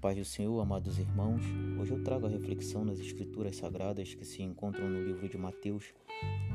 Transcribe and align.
paz 0.00 0.16
do 0.16 0.24
Senhor, 0.24 0.58
amados 0.58 0.98
irmãos, 0.98 1.42
hoje 1.78 1.92
eu 1.92 2.02
trago 2.02 2.24
a 2.24 2.28
reflexão 2.30 2.86
nas 2.86 2.98
Escrituras 2.98 3.56
Sagradas 3.56 4.14
que 4.14 4.24
se 4.24 4.42
encontram 4.42 4.88
no 4.88 5.04
livro 5.04 5.28
de 5.28 5.36
Mateus, 5.36 5.92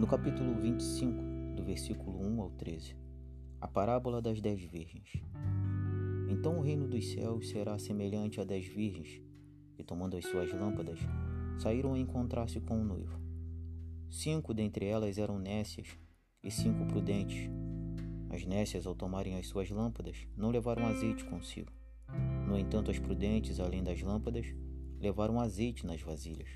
no 0.00 0.06
capítulo 0.06 0.54
25, 0.54 1.12
do 1.54 1.62
versículo 1.62 2.18
1 2.18 2.40
ao 2.40 2.50
13, 2.52 2.96
a 3.60 3.68
parábola 3.68 4.22
das 4.22 4.40
dez 4.40 4.62
virgens. 4.62 5.22
Então 6.30 6.56
o 6.56 6.62
reino 6.62 6.88
dos 6.88 7.12
céus 7.12 7.50
será 7.50 7.78
semelhante 7.78 8.40
a 8.40 8.44
dez 8.44 8.64
virgens, 8.64 9.20
que 9.74 9.84
tomando 9.84 10.16
as 10.16 10.24
suas 10.24 10.50
lâmpadas, 10.54 10.98
saíram 11.58 11.92
a 11.92 11.98
encontrar-se 11.98 12.58
com 12.62 12.80
o 12.80 12.84
noivo. 12.84 13.20
Cinco 14.08 14.54
dentre 14.54 14.86
elas 14.86 15.18
eram 15.18 15.38
nécias 15.38 15.88
e 16.42 16.50
cinco 16.50 16.86
prudentes. 16.86 17.50
As 18.30 18.46
nécias, 18.46 18.86
ao 18.86 18.94
tomarem 18.94 19.36
as 19.36 19.46
suas 19.46 19.68
lâmpadas, 19.68 20.26
não 20.34 20.48
levaram 20.48 20.86
azeite 20.86 21.22
consigo. 21.26 21.70
No 22.56 22.60
entanto, 22.60 22.90
as 22.90 22.98
prudentes, 22.98 23.60
além 23.60 23.84
das 23.84 24.00
lâmpadas, 24.00 24.46
levaram 24.98 25.38
azeite 25.38 25.84
nas 25.84 26.00
vasilhas. 26.00 26.48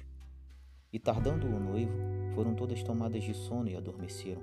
E 0.90 0.98
tardando 0.98 1.46
o 1.46 1.60
noivo, 1.60 1.92
foram 2.34 2.54
todas 2.54 2.82
tomadas 2.82 3.22
de 3.22 3.34
sono 3.34 3.68
e 3.68 3.76
adormeceram. 3.76 4.40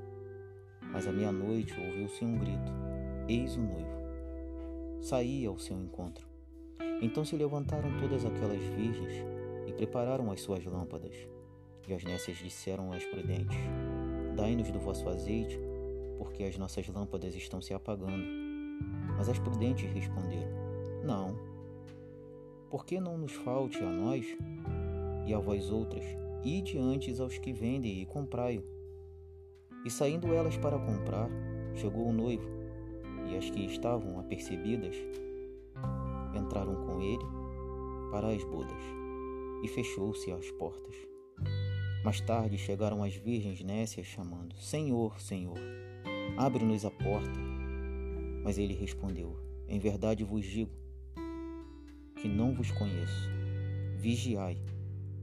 Mas 0.79 1.07
à 1.07 1.11
meia-noite 1.11 1.73
ouviu-se 1.73 2.23
um 2.23 2.37
grito: 2.37 2.71
Eis 3.27 3.57
o 3.57 3.61
noivo. 3.61 5.01
Saía 5.01 5.49
ao 5.49 5.57
seu 5.57 5.81
encontro. 5.81 6.27
Então 7.01 7.25
se 7.25 7.35
levantaram 7.35 7.89
todas 7.97 8.23
aquelas 8.23 8.61
virgens 8.61 9.25
e 9.65 9.73
prepararam 9.73 10.31
as 10.31 10.41
suas 10.41 10.63
lâmpadas. 10.63 11.15
E 11.87 11.91
as 11.91 12.03
nécias 12.03 12.37
disseram 12.37 12.93
às 12.93 13.03
prudentes: 13.03 13.57
Dai-nos 14.35 14.69
do 14.69 14.79
vosso 14.79 15.09
azeite, 15.09 15.59
porque 16.19 16.43
as 16.43 16.55
nossas 16.55 16.87
lâmpadas 16.87 17.33
estão 17.33 17.59
se 17.59 17.73
apagando. 17.73 18.27
Mas 19.17 19.27
as 19.27 19.39
prudentes 19.39 19.91
responderam: 19.91 20.67
não. 21.03 21.46
Por 22.69 22.85
que 22.85 22.99
não 22.99 23.17
nos 23.17 23.31
falte 23.31 23.81
a 23.81 23.89
nós 23.89 24.25
e 25.25 25.33
a 25.33 25.39
vós 25.39 25.69
outras, 25.69 26.03
ide 26.43 26.77
antes 26.77 27.19
aos 27.19 27.37
que 27.37 27.53
vendem 27.53 28.01
e 28.01 28.05
comprai-o? 28.05 28.63
E 29.85 29.89
saindo 29.89 30.33
elas 30.33 30.57
para 30.57 30.77
comprar, 30.77 31.29
chegou 31.75 32.07
o 32.07 32.13
noivo, 32.13 32.49
e 33.29 33.37
as 33.37 33.49
que 33.49 33.65
estavam 33.65 34.19
apercebidas 34.19 34.95
entraram 36.35 36.75
com 36.85 37.01
ele 37.01 37.23
para 38.11 38.27
as 38.27 38.43
bodas, 38.43 38.83
e 39.63 39.67
fechou-se 39.69 40.29
as 40.31 40.51
portas. 40.51 40.95
Mais 42.03 42.19
tarde 42.21 42.57
chegaram 42.57 43.01
as 43.01 43.15
virgens 43.15 43.63
nécias 43.63 44.07
chamando: 44.07 44.55
Senhor, 44.55 45.19
Senhor, 45.21 45.57
abre-nos 46.37 46.83
a 46.83 46.91
porta. 46.91 47.39
Mas 48.43 48.57
ele 48.57 48.73
respondeu: 48.73 49.37
Em 49.67 49.79
verdade 49.79 50.23
vos 50.23 50.45
digo, 50.45 50.71
que 52.21 52.27
não 52.27 52.53
vos 52.53 52.71
conheço. 52.71 53.29
Vigiai, 53.97 54.57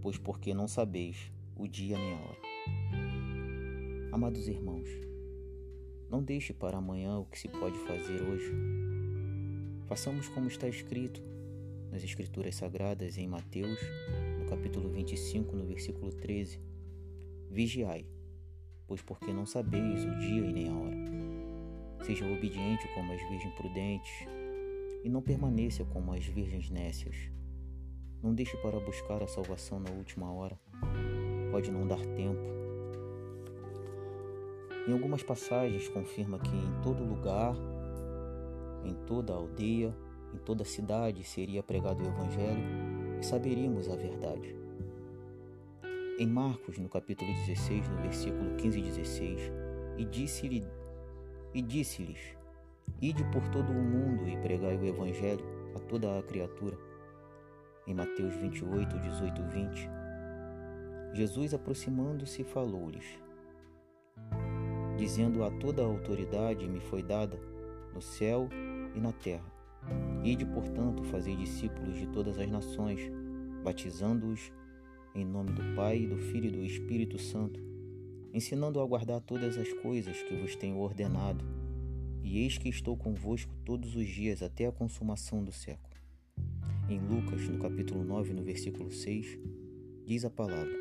pois 0.00 0.16
porque 0.16 0.54
não 0.54 0.68
sabeis 0.68 1.32
o 1.56 1.66
dia 1.66 1.98
nem 1.98 2.12
a 2.12 2.16
hora. 2.16 2.38
Amados 4.12 4.46
irmãos, 4.46 4.88
não 6.08 6.22
deixe 6.22 6.52
para 6.52 6.78
amanhã 6.78 7.18
o 7.18 7.26
que 7.26 7.38
se 7.38 7.48
pode 7.48 7.76
fazer 7.80 8.22
hoje. 8.22 8.52
Façamos 9.86 10.28
como 10.28 10.46
está 10.46 10.68
escrito 10.68 11.20
nas 11.90 12.04
Escrituras 12.04 12.54
Sagradas 12.54 13.18
em 13.18 13.26
Mateus, 13.26 13.80
no 14.38 14.46
capítulo 14.46 14.88
25, 14.88 15.56
no 15.56 15.66
versículo 15.66 16.12
13. 16.12 16.60
Vigiai, 17.50 18.06
pois 18.86 19.02
porque 19.02 19.32
não 19.32 19.46
sabeis 19.46 20.04
o 20.04 20.18
dia 20.18 20.44
e 20.46 20.52
nem 20.52 20.68
a 20.68 20.74
hora. 20.74 22.04
Seja 22.04 22.24
obediente 22.24 22.86
como 22.94 23.12
as 23.12 23.20
virgens 23.28 23.54
prudentes, 23.54 24.26
e 25.04 25.10
não 25.10 25.20
permaneça 25.20 25.84
como 25.84 26.14
as 26.14 26.24
virgens 26.24 26.70
nécias. 26.70 27.14
Não 28.22 28.34
deixe 28.34 28.56
para 28.56 28.80
buscar 28.80 29.22
a 29.22 29.26
salvação 29.26 29.78
na 29.78 29.90
última 29.90 30.32
hora. 30.32 30.58
Pode 31.50 31.70
não 31.70 31.86
dar 31.86 32.00
tempo. 32.16 32.40
Em 34.88 34.92
algumas 34.92 35.22
passagens 35.22 35.88
confirma 35.88 36.38
que 36.38 36.56
em 36.56 36.82
todo 36.82 37.04
lugar, 37.04 37.54
em 38.82 38.94
toda 39.06 39.34
aldeia, 39.34 39.94
em 40.32 40.38
toda 40.38 40.64
cidade 40.64 41.22
seria 41.22 41.62
pregado 41.62 42.02
o 42.02 42.06
Evangelho 42.06 42.64
e 43.20 43.24
saberíamos 43.24 43.90
a 43.90 43.96
verdade. 43.96 44.56
Em 46.18 46.26
Marcos, 46.26 46.78
no 46.78 46.88
capítulo 46.88 47.30
16, 47.46 47.88
no 47.88 47.96
versículo 48.02 48.56
15 48.56 48.78
e 48.78 48.82
16, 48.82 49.52
e 49.98 50.04
disse-lhe 50.04 50.64
e 51.52 51.60
disse-lhes: 51.60 52.36
Ide 53.04 53.22
por 53.24 53.46
todo 53.48 53.70
o 53.70 53.74
mundo 53.74 54.26
e 54.26 54.34
pregai 54.38 54.78
o 54.78 54.86
Evangelho 54.86 55.44
a 55.76 55.78
toda 55.78 56.18
a 56.18 56.22
criatura. 56.22 56.74
Em 57.86 57.92
Mateus 57.92 58.34
28, 58.36 58.98
18 58.98 59.42
e 59.42 59.44
20, 59.44 59.90
Jesus 61.12 61.52
aproximando-se 61.52 62.42
falou-lhes, 62.44 63.04
dizendo 64.96 65.44
a 65.44 65.50
toda 65.50 65.82
a 65.82 65.84
autoridade 65.84 66.66
me 66.66 66.80
foi 66.80 67.02
dada 67.02 67.38
no 67.92 68.00
céu 68.00 68.48
e 68.94 68.98
na 68.98 69.12
terra. 69.12 69.52
Ide, 70.22 70.46
portanto, 70.46 71.04
fazer 71.04 71.36
discípulos 71.36 71.98
de 71.98 72.06
todas 72.06 72.38
as 72.38 72.50
nações, 72.50 73.02
batizando-os 73.62 74.50
em 75.14 75.26
nome 75.26 75.52
do 75.52 75.76
Pai, 75.76 76.06
do 76.06 76.16
Filho 76.16 76.46
e 76.46 76.52
do 76.52 76.64
Espírito 76.64 77.18
Santo, 77.18 77.60
ensinando 78.32 78.80
a 78.80 78.86
guardar 78.86 79.20
todas 79.20 79.58
as 79.58 79.70
coisas 79.74 80.22
que 80.22 80.34
vos 80.36 80.56
tenho 80.56 80.78
ordenado 80.78 81.44
e 82.24 82.38
eis 82.38 82.56
que 82.56 82.70
estou 82.70 82.96
convosco 82.96 83.54
todos 83.66 83.94
os 83.94 84.08
dias 84.08 84.42
até 84.42 84.66
a 84.66 84.72
consumação 84.72 85.44
do 85.44 85.52
século. 85.52 85.94
Em 86.88 86.98
Lucas, 86.98 87.46
no 87.48 87.58
capítulo 87.58 88.02
9, 88.02 88.32
no 88.32 88.42
versículo 88.42 88.90
6, 88.90 89.38
diz 90.06 90.24
a 90.24 90.30
palavra: 90.30 90.74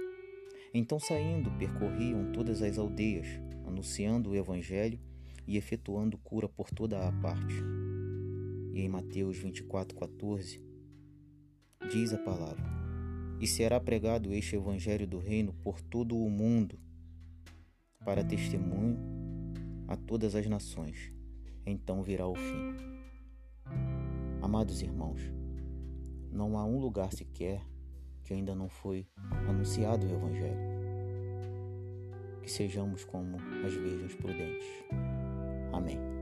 Então 0.74 1.00
saindo, 1.00 1.52
percorriam 1.52 2.32
todas 2.32 2.62
as 2.62 2.78
aldeias, 2.78 3.28
anunciando 3.66 4.30
o 4.30 4.36
evangelho 4.36 4.98
e 5.46 5.58
efetuando 5.58 6.18
cura 6.18 6.48
por 6.48 6.72
toda 6.72 7.06
a 7.06 7.12
parte. 7.12 7.56
E 8.74 8.80
em 8.80 8.88
Mateus 8.88 9.38
24, 9.38 9.98
14, 9.98 10.62
diz 11.92 12.14
a 12.14 12.18
palavra: 12.20 12.64
E 13.42 13.48
será 13.48 13.82
pregado 13.82 14.34
este 14.34 14.56
evangelho 14.56 15.06
do 15.06 15.20
reino 15.20 15.54
por 15.62 15.82
todo 15.82 16.18
o 16.18 16.30
mundo, 16.30 16.80
para 18.06 18.24
testemunho 18.24 18.98
a 19.90 19.98
todas 19.98 20.36
as 20.36 20.48
nações 20.48 21.12
então 21.66 22.02
virá 22.04 22.28
o 22.28 22.36
fim. 22.36 22.76
Amados 24.42 24.82
irmãos, 24.82 25.22
não 26.32 26.58
há 26.58 26.66
um 26.66 26.80
lugar 26.80 27.12
sequer 27.14 27.66
que 28.24 28.34
ainda 28.34 28.56
não 28.56 28.70
foi 28.70 29.08
anunciado 29.48 30.06
o 30.06 30.12
Evangelho. 30.12 30.74
Que 32.42 32.52
sejamos 32.52 33.06
como 33.06 33.38
as 33.66 33.74
virgens 33.74 34.16
prudentes. 34.16 34.68
Amém. 35.72 36.13